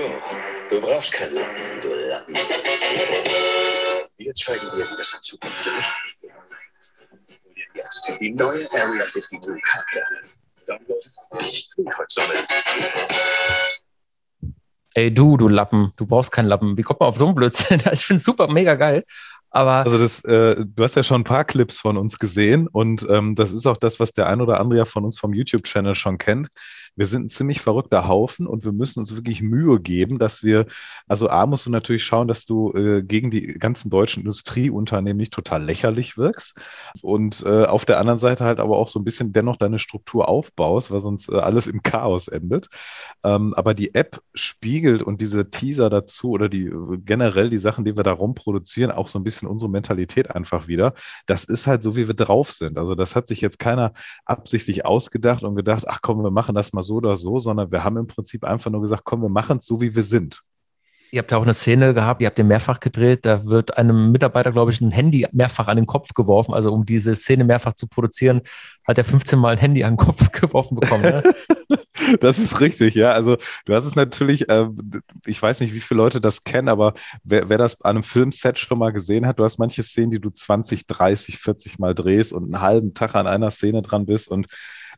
[0.70, 2.34] du brauchst keinen Lappen, du Lappen.
[4.18, 6.12] Wir zeigen dir, wie das in Zukunft richtig
[7.74, 10.04] Jetzt die neue Area 52 Karte.
[10.68, 11.02] Download,
[11.42, 12.46] Screencode sammeln.
[14.94, 16.78] Ey, du, du Lappen, du brauchst keinen Lappen.
[16.78, 17.82] Wie kommt man auf so einen Blödsinn?
[17.92, 19.04] Ich finde es super, mega geil.
[19.50, 23.06] Aber also das, äh, du hast ja schon ein paar Clips von uns gesehen und
[23.10, 25.96] ähm, das ist auch das, was der ein oder andere ja von uns vom YouTube-Channel
[25.96, 26.48] schon kennt
[26.96, 30.66] wir sind ein ziemlich verrückter Haufen und wir müssen uns wirklich Mühe geben, dass wir,
[31.08, 35.34] also A, musst du natürlich schauen, dass du äh, gegen die ganzen deutschen Industrieunternehmen nicht
[35.34, 36.60] total lächerlich wirkst
[37.02, 40.28] und äh, auf der anderen Seite halt aber auch so ein bisschen dennoch deine Struktur
[40.28, 42.68] aufbaust, weil sonst äh, alles im Chaos endet.
[43.24, 46.72] Ähm, aber die App spiegelt und diese Teaser dazu oder die
[47.06, 50.94] generell die Sachen, die wir da rumproduzieren, auch so ein bisschen unsere Mentalität einfach wieder.
[51.26, 52.78] Das ist halt so, wie wir drauf sind.
[52.78, 53.94] Also das hat sich jetzt keiner
[54.26, 57.84] absichtlich ausgedacht und gedacht, ach komm, wir machen das mal so oder so, sondern wir
[57.84, 60.44] haben im Prinzip einfach nur gesagt, komm, wir machen es so, wie wir sind.
[61.14, 64.14] Ihr habt ja auch eine Szene gehabt, ihr habt den mehrfach gedreht, da wird einem
[64.14, 66.54] Mitarbeiter, glaube ich, ein Handy mehrfach an den Kopf geworfen.
[66.54, 68.42] Also um diese Szene mehrfach zu produzieren,
[68.88, 71.04] hat er 15 Mal ein Handy an den Kopf geworfen bekommen.
[71.04, 71.22] Ne?
[72.22, 73.12] das ist richtig, ja.
[73.12, 74.68] Also du hast es natürlich, äh,
[75.26, 76.94] ich weiß nicht, wie viele Leute das kennen, aber
[77.26, 80.22] wer, wer das an einem Filmset schon mal gesehen hat, du hast manche Szenen, die
[80.22, 84.30] du 20, 30, 40 Mal drehst und einen halben Tag an einer Szene dran bist
[84.30, 84.48] und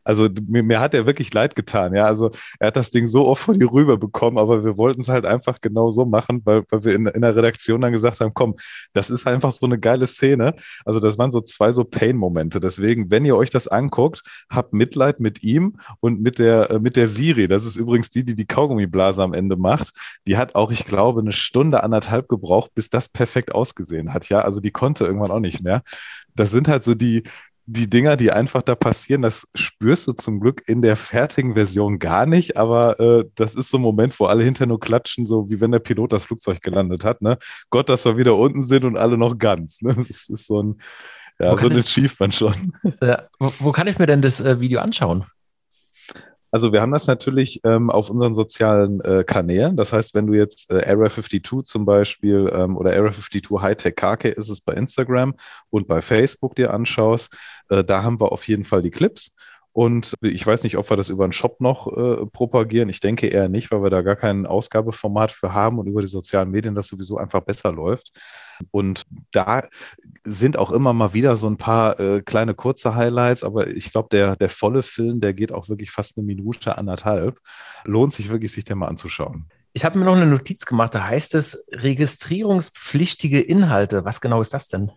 [0.04, 2.04] also mir, mir hat er wirklich leid getan, ja.
[2.04, 5.08] Also er hat das Ding so oft vor die Rüber bekommen, aber wir wollten es
[5.08, 8.34] halt einfach genau so machen, weil, weil wir in, in der Redaktion dann gesagt haben,
[8.34, 8.54] komm,
[8.92, 10.54] das ist einfach so eine geile Szene.
[10.84, 12.60] Also das waren so zwei so Pain-Momente.
[12.60, 16.96] Deswegen, wenn ihr euch das anguckt, habt Mitleid mit ihm und mit der, äh, mit
[16.96, 17.48] der Siri.
[17.48, 19.92] Das ist übrigens die, die die Kaugummiblase am Ende macht.
[20.26, 24.28] Die hat auch, ich glaube, eine Stunde, anderthalb gebraucht, bis das perfekt ausgesehen hat.
[24.28, 25.82] Ja, also die konnte irgendwann auch nicht mehr.
[26.34, 27.22] Das sind halt so die,
[27.66, 31.98] die Dinger, die einfach da passieren, das spürst du zum Glück in der fertigen Version
[31.98, 35.48] gar nicht, aber äh, das ist so ein Moment, wo alle hinter nur klatschen, so
[35.48, 37.22] wie wenn der Pilot das Flugzeug gelandet hat.
[37.22, 37.38] Ne?
[37.70, 39.80] Gott, dass wir wieder unten sind und alle noch ganz.
[39.80, 39.94] Ne?
[40.14, 40.78] Das ist so ein,
[41.38, 42.72] ja, so ein Achievement schon.
[43.00, 45.24] Ja, wo, wo, kann ich mir denn das äh, Video anschauen?
[46.54, 49.76] Also wir haben das natürlich ähm, auf unseren sozialen äh, Kanälen.
[49.76, 53.96] Das heißt, wenn du jetzt äh, Area 52 zum Beispiel ähm, oder Area 52 Hightech
[53.96, 55.34] Carke ist es bei Instagram
[55.70, 57.36] und bei Facebook dir anschaust,
[57.70, 59.34] äh, da haben wir auf jeden Fall die Clips.
[59.74, 62.88] Und ich weiß nicht, ob wir das über einen Shop noch äh, propagieren.
[62.88, 66.06] Ich denke eher nicht, weil wir da gar kein Ausgabeformat für haben und über die
[66.06, 68.12] sozialen Medien das sowieso einfach besser läuft.
[68.70, 69.66] Und da
[70.22, 74.10] sind auch immer mal wieder so ein paar äh, kleine kurze Highlights, aber ich glaube,
[74.12, 77.40] der, der volle Film, der geht auch wirklich fast eine Minute, anderthalb.
[77.82, 79.46] Lohnt sich wirklich, sich den mal anzuschauen.
[79.72, 84.04] Ich habe mir noch eine Notiz gemacht, da heißt es registrierungspflichtige Inhalte.
[84.04, 84.92] Was genau ist das denn?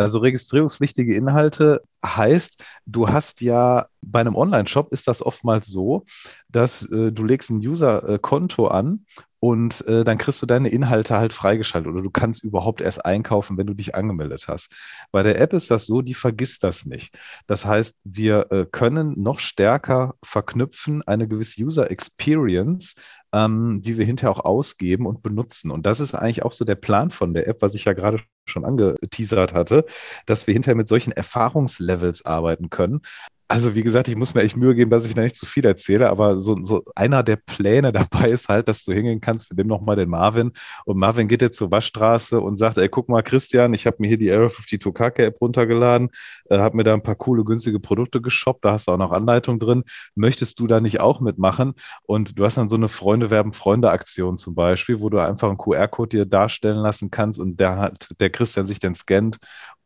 [0.00, 6.06] Also registrierungspflichtige Inhalte heißt, du hast ja bei einem Online-Shop ist das oftmals so,
[6.48, 9.04] dass äh, du legst ein User-Konto an
[9.40, 13.58] und äh, dann kriegst du deine Inhalte halt freigeschaltet oder du kannst überhaupt erst einkaufen,
[13.58, 14.72] wenn du dich angemeldet hast.
[15.12, 17.18] Bei der App ist das so, die vergisst das nicht.
[17.46, 22.94] Das heißt, wir äh, können noch stärker verknüpfen eine gewisse User Experience
[23.32, 25.70] ähm, die wir hinterher auch ausgeben und benutzen.
[25.70, 28.20] Und das ist eigentlich auch so der Plan von der App, was ich ja gerade
[28.46, 29.86] schon angeteasert hatte,
[30.26, 33.02] dass wir hinterher mit solchen Erfahrungslevels arbeiten können.
[33.50, 35.64] Also wie gesagt, ich muss mir echt Mühe geben, dass ich da nicht zu viel
[35.64, 39.56] erzähle, aber so, so einer der Pläne dabei ist halt, dass du hingehen kannst, wir
[39.56, 40.52] nehmen nochmal den Marvin
[40.84, 44.06] und Marvin geht jetzt zur Waschstraße und sagt, ey, guck mal, Christian, ich habe mir
[44.06, 46.10] hier die Area 52 Kake App runtergeladen,
[46.44, 49.10] äh, habe mir da ein paar coole, günstige Produkte geshoppt, da hast du auch noch
[49.10, 49.82] Anleitung drin.
[50.14, 51.74] Möchtest du da nicht auch mitmachen?
[52.02, 52.88] Und du hast dann so eine
[53.20, 57.38] Freunde werben Freunde Aktion zum Beispiel, wo du einfach einen QR-Code dir darstellen lassen kannst
[57.38, 59.36] und der hat, der Christian sich dann scannt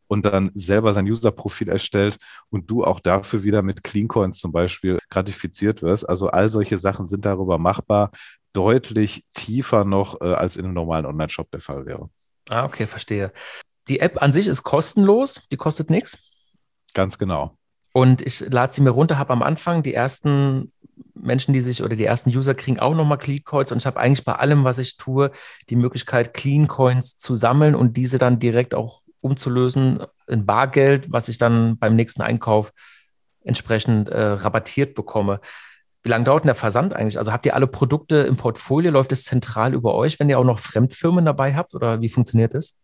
[0.07, 2.17] und dann selber sein User-Profil erstellt
[2.49, 6.07] und du auch dafür wieder mit Clean Coins zum Beispiel gratifiziert wirst.
[6.07, 8.11] Also all solche Sachen sind darüber machbar,
[8.53, 12.09] deutlich tiefer noch, äh, als in einem normalen Online-Shop der Fall wäre.
[12.49, 13.33] Ah, okay, verstehe.
[13.89, 16.31] Die App an sich ist kostenlos, die kostet nichts.
[16.93, 17.57] Ganz genau.
[17.95, 20.73] Und ich lade sie mir runter, habe am Anfang die ersten
[21.13, 24.01] Menschen, die sich oder die ersten User kriegen auch nochmal Clean Coins und ich habe
[24.01, 25.31] eigentlich bei allem, was ich tue,
[25.69, 31.29] die Möglichkeit, Clean Coins zu sammeln und diese dann direkt auch umzulösen in Bargeld, was
[31.29, 32.73] ich dann beim nächsten Einkauf
[33.45, 35.39] entsprechend äh, rabattiert bekomme.
[36.03, 37.17] Wie lange dauert denn der Versand eigentlich?
[37.17, 38.91] Also habt ihr alle Produkte im Portfolio?
[38.91, 42.55] Läuft es zentral über euch, wenn ihr auch noch Fremdfirmen dabei habt oder wie funktioniert
[42.55, 42.75] das?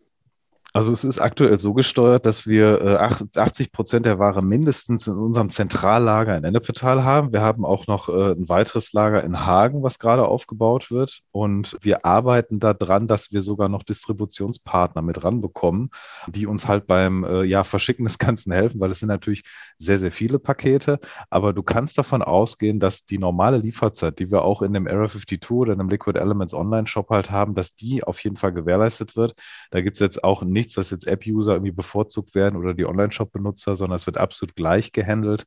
[0.74, 5.16] Also es ist aktuell so gesteuert, dass wir 80 äh, Prozent der Ware mindestens in
[5.16, 7.34] unserem Zentrallager in Ennepetal haben.
[7.34, 11.24] Wir haben auch noch äh, ein weiteres Lager in Hagen, was gerade aufgebaut wird.
[11.32, 15.90] Und wir arbeiten daran, dass wir sogar noch Distributionspartner mit ranbekommen,
[16.28, 19.44] die uns halt beim äh, ja, Verschicken des Ganzen helfen, weil es sind natürlich
[19.78, 21.00] sehr, sehr viele Pakete.
[21.30, 25.10] Aber du kannst davon ausgehen, dass die normale Lieferzeit, die wir auch in dem Era
[25.10, 29.18] 52 oder in dem Liquid Elements Online-Shop halt haben, dass die auf jeden Fall gewährleistet
[29.18, 29.36] wird.
[29.72, 32.86] Da gibt es jetzt auch nicht nichts, dass jetzt App-User irgendwie bevorzugt werden oder die
[32.86, 35.46] Online-Shop-Benutzer, sondern es wird absolut gleich gehandelt.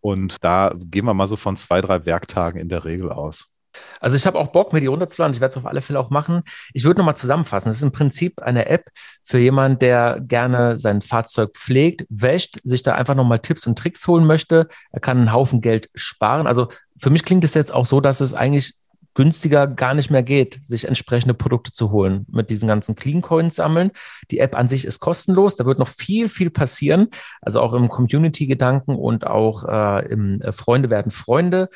[0.00, 3.48] Und da gehen wir mal so von zwei, drei Werktagen in der Regel aus.
[4.00, 5.34] Also ich habe auch Bock, mir die runterzuladen.
[5.34, 6.42] Ich werde es auf alle Fälle auch machen.
[6.72, 7.70] Ich würde nochmal zusammenfassen.
[7.70, 8.90] Es ist im Prinzip eine App
[9.22, 14.06] für jemanden, der gerne sein Fahrzeug pflegt, wäscht, sich da einfach nochmal Tipps und Tricks
[14.06, 14.68] holen möchte.
[14.92, 16.46] Er kann einen Haufen Geld sparen.
[16.46, 18.74] Also für mich klingt es jetzt auch so, dass es eigentlich
[19.14, 23.54] günstiger gar nicht mehr geht, sich entsprechende Produkte zu holen mit diesen ganzen Clean Coins
[23.54, 23.90] sammeln.
[24.30, 27.08] Die App an sich ist kostenlos, da wird noch viel, viel passieren,
[27.40, 31.68] also auch im Community-Gedanken und auch äh, im äh, Freunde werden Freunde.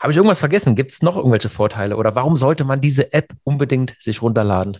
[0.00, 0.74] Habe ich irgendwas vergessen?
[0.74, 4.78] Gibt es noch irgendwelche Vorteile oder warum sollte man diese App unbedingt sich runterladen?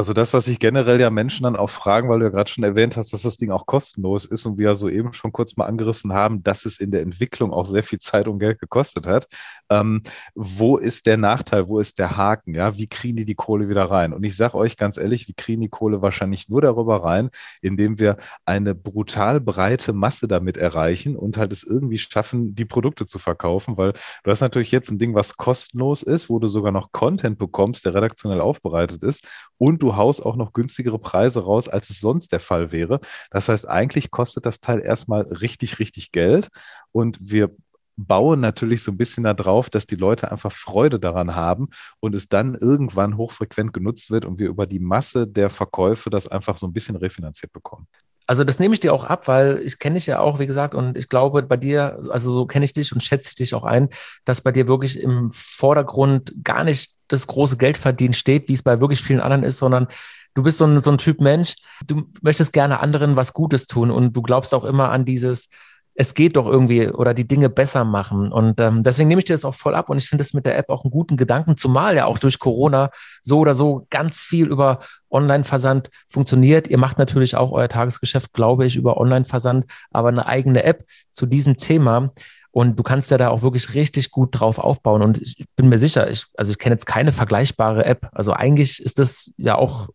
[0.00, 2.64] Also das, was sich generell ja Menschen dann auch fragen, weil du ja gerade schon
[2.64, 5.66] erwähnt hast, dass das Ding auch kostenlos ist und wir ja soeben schon kurz mal
[5.66, 9.26] angerissen haben, dass es in der Entwicklung auch sehr viel Zeit und Geld gekostet hat.
[9.68, 10.02] Ähm,
[10.34, 11.68] wo ist der Nachteil?
[11.68, 12.54] Wo ist der Haken?
[12.54, 14.14] Ja, wie kriegen die die Kohle wieder rein?
[14.14, 17.28] Und ich sage euch ganz ehrlich, wir kriegen die Kohle wahrscheinlich nur darüber rein,
[17.60, 23.04] indem wir eine brutal breite Masse damit erreichen und halt es irgendwie schaffen, die Produkte
[23.04, 23.92] zu verkaufen, weil
[24.24, 27.84] du hast natürlich jetzt ein Ding, was kostenlos ist, wo du sogar noch Content bekommst,
[27.84, 32.32] der redaktionell aufbereitet ist und du haust auch noch günstigere Preise raus, als es sonst
[32.32, 33.00] der Fall wäre.
[33.30, 36.50] Das heißt, eigentlich kostet das Teil erstmal richtig, richtig Geld
[36.92, 37.50] und wir
[37.96, 41.68] bauen natürlich so ein bisschen darauf, dass die Leute einfach Freude daran haben
[42.00, 46.28] und es dann irgendwann hochfrequent genutzt wird und wir über die Masse der Verkäufe das
[46.28, 47.86] einfach so ein bisschen refinanziert bekommen.
[48.26, 50.74] Also das nehme ich dir auch ab, weil ich kenne dich ja auch, wie gesagt,
[50.74, 53.64] und ich glaube bei dir, also so kenne ich dich und schätze ich dich auch
[53.64, 53.88] ein,
[54.24, 58.80] dass bei dir wirklich im Vordergrund gar nicht das große Geldverdienen steht, wie es bei
[58.80, 59.88] wirklich vielen anderen ist, sondern
[60.34, 63.90] du bist so ein, so ein Typ Mensch, du möchtest gerne anderen was Gutes tun
[63.90, 65.48] und du glaubst auch immer an dieses,
[65.94, 68.32] es geht doch irgendwie oder die Dinge besser machen.
[68.32, 70.46] Und ähm, deswegen nehme ich dir das auch voll ab und ich finde es mit
[70.46, 72.90] der App auch einen guten Gedanken, zumal ja auch durch Corona
[73.22, 76.68] so oder so ganz viel über Online-Versand funktioniert.
[76.68, 81.26] Ihr macht natürlich auch euer Tagesgeschäft, glaube ich, über Online-Versand, aber eine eigene App zu
[81.26, 82.12] diesem Thema.
[82.52, 85.02] Und du kannst ja da auch wirklich richtig gut drauf aufbauen.
[85.02, 88.08] Und ich bin mir sicher, ich, also ich kenne jetzt keine vergleichbare App.
[88.12, 89.88] Also eigentlich ist das ja auch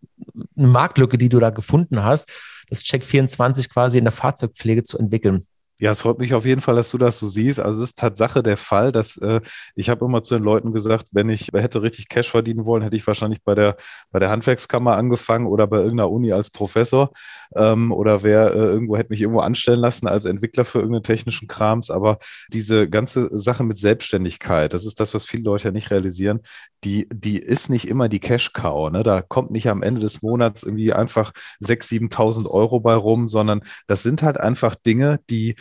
[0.57, 2.29] eine Marktlücke, die du da gefunden hast,
[2.69, 5.45] das Check24 quasi in der Fahrzeugpflege zu entwickeln.
[5.81, 7.59] Ja, es freut mich auf jeden Fall, dass du das so siehst.
[7.59, 9.41] Also es ist Tatsache der Fall, dass äh,
[9.75, 12.95] ich habe immer zu den Leuten gesagt, wenn ich hätte richtig Cash verdienen wollen, hätte
[12.95, 13.75] ich wahrscheinlich bei der
[14.09, 17.11] bei der Handwerkskammer angefangen oder bei irgendeiner Uni als Professor
[17.57, 21.49] ähm, oder wer äh, irgendwo hätte mich irgendwo anstellen lassen als Entwickler für irgendeinen technischen
[21.49, 21.89] Krams.
[21.91, 22.19] Aber
[22.53, 26.39] diese ganze Sache mit Selbstständigkeit, das ist das, was viele Leute ja nicht realisieren.
[26.85, 28.91] Die die ist nicht immer die Cash Cow.
[28.91, 29.03] Ne?
[29.03, 33.61] Da kommt nicht am Ende des Monats irgendwie einfach 6.000, 7.000 Euro bei rum, sondern
[33.87, 35.55] das sind halt einfach Dinge, die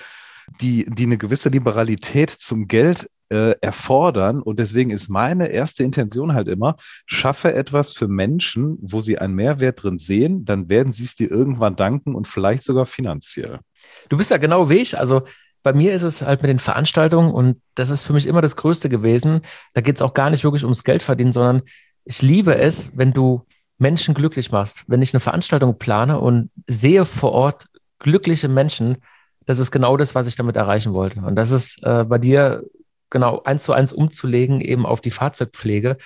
[0.60, 4.42] die, die eine gewisse Liberalität zum Geld äh, erfordern.
[4.42, 6.76] Und deswegen ist meine erste Intention halt immer,
[7.06, 11.30] schaffe etwas für Menschen, wo sie einen Mehrwert drin sehen, dann werden sie es dir
[11.30, 13.60] irgendwann danken und vielleicht sogar finanziell.
[14.08, 14.98] Du bist ja genau wie ich.
[14.98, 15.22] Also
[15.62, 18.56] bei mir ist es halt mit den Veranstaltungen und das ist für mich immer das
[18.56, 19.40] Größte gewesen.
[19.72, 21.62] Da geht es auch gar nicht wirklich ums Geld verdienen, sondern
[22.04, 23.46] ich liebe es, wenn du
[23.78, 24.84] Menschen glücklich machst.
[24.86, 27.66] Wenn ich eine Veranstaltung plane und sehe vor Ort
[27.98, 28.98] glückliche Menschen,
[29.46, 31.20] das ist genau das, was ich damit erreichen wollte.
[31.20, 32.64] Und das ist äh, bei dir
[33.10, 35.96] genau eins zu eins umzulegen, eben auf die Fahrzeugpflege.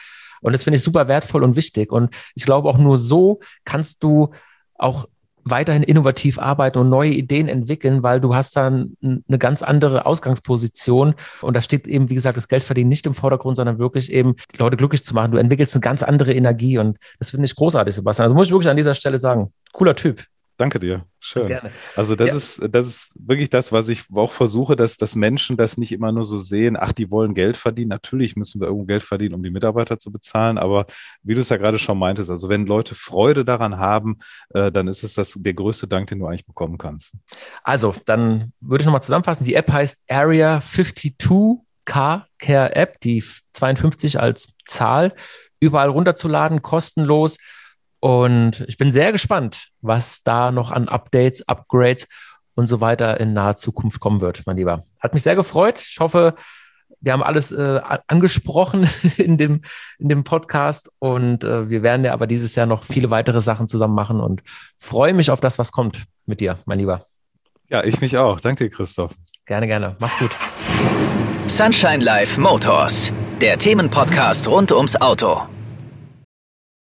[0.41, 1.91] Und das finde ich super wertvoll und wichtig.
[1.91, 4.31] Und ich glaube, auch nur so kannst du
[4.75, 5.07] auch
[5.51, 11.15] weiterhin innovativ arbeiten und neue Ideen entwickeln, weil du hast dann eine ganz andere Ausgangsposition
[11.41, 14.59] und da steht eben, wie gesagt, das Geldverdienen nicht im Vordergrund, sondern wirklich eben die
[14.59, 15.33] Leute glücklich zu machen.
[15.33, 18.25] Du entwickelst eine ganz andere Energie und das finde ich großartig, Sebastian.
[18.25, 20.25] Also muss ich wirklich an dieser Stelle sagen, cooler Typ.
[20.59, 21.05] Danke dir.
[21.21, 21.47] Schön.
[21.47, 21.71] Gerne.
[21.95, 22.37] Also das ja.
[22.37, 26.11] ist, das ist wirklich das, was ich auch versuche, dass, dass Menschen das nicht immer
[26.11, 27.91] nur so sehen, ach, die wollen Geld verdienen.
[27.91, 30.59] Natürlich müssen wir irgendwo Geld verdienen, um die Mitarbeiter zu bezahlen.
[30.59, 30.87] Aber
[31.23, 34.19] wie du es ja gerade schon meintest, also wenn Leute Freude daran haben,
[34.51, 37.15] äh, dann ist es das der größte Dank, den du eigentlich bekommen kannst.
[37.63, 39.45] Also, dann würde ich nochmal zusammenfassen.
[39.45, 41.15] Die App heißt Area 52
[41.85, 45.15] Car Care App, die 52 als Zahl,
[45.61, 47.39] überall runterzuladen, kostenlos
[48.01, 52.07] und ich bin sehr gespannt, was da noch an Updates, Upgrades
[52.55, 54.83] und so weiter in naher Zukunft kommen wird, mein Lieber.
[55.01, 55.81] Hat mich sehr gefreut.
[55.81, 56.35] Ich hoffe,
[57.01, 59.63] wir haben alles äh, angesprochen in dem,
[59.99, 63.69] in dem Podcast und äh, wir werden ja aber dieses Jahr noch viele weitere Sachen
[63.69, 64.43] zusammen machen und
[64.77, 67.05] freue mich auf das, was kommt mit dir, mein Lieber.
[67.69, 68.41] Ja, ich mich auch.
[68.41, 69.15] Danke dir, Christoph.
[69.47, 69.97] Gerne, gerne.
[69.99, 70.35] Mach's gut.
[71.47, 75.58] Sunshine Life Motors, der Themenpodcast rund ums Auto.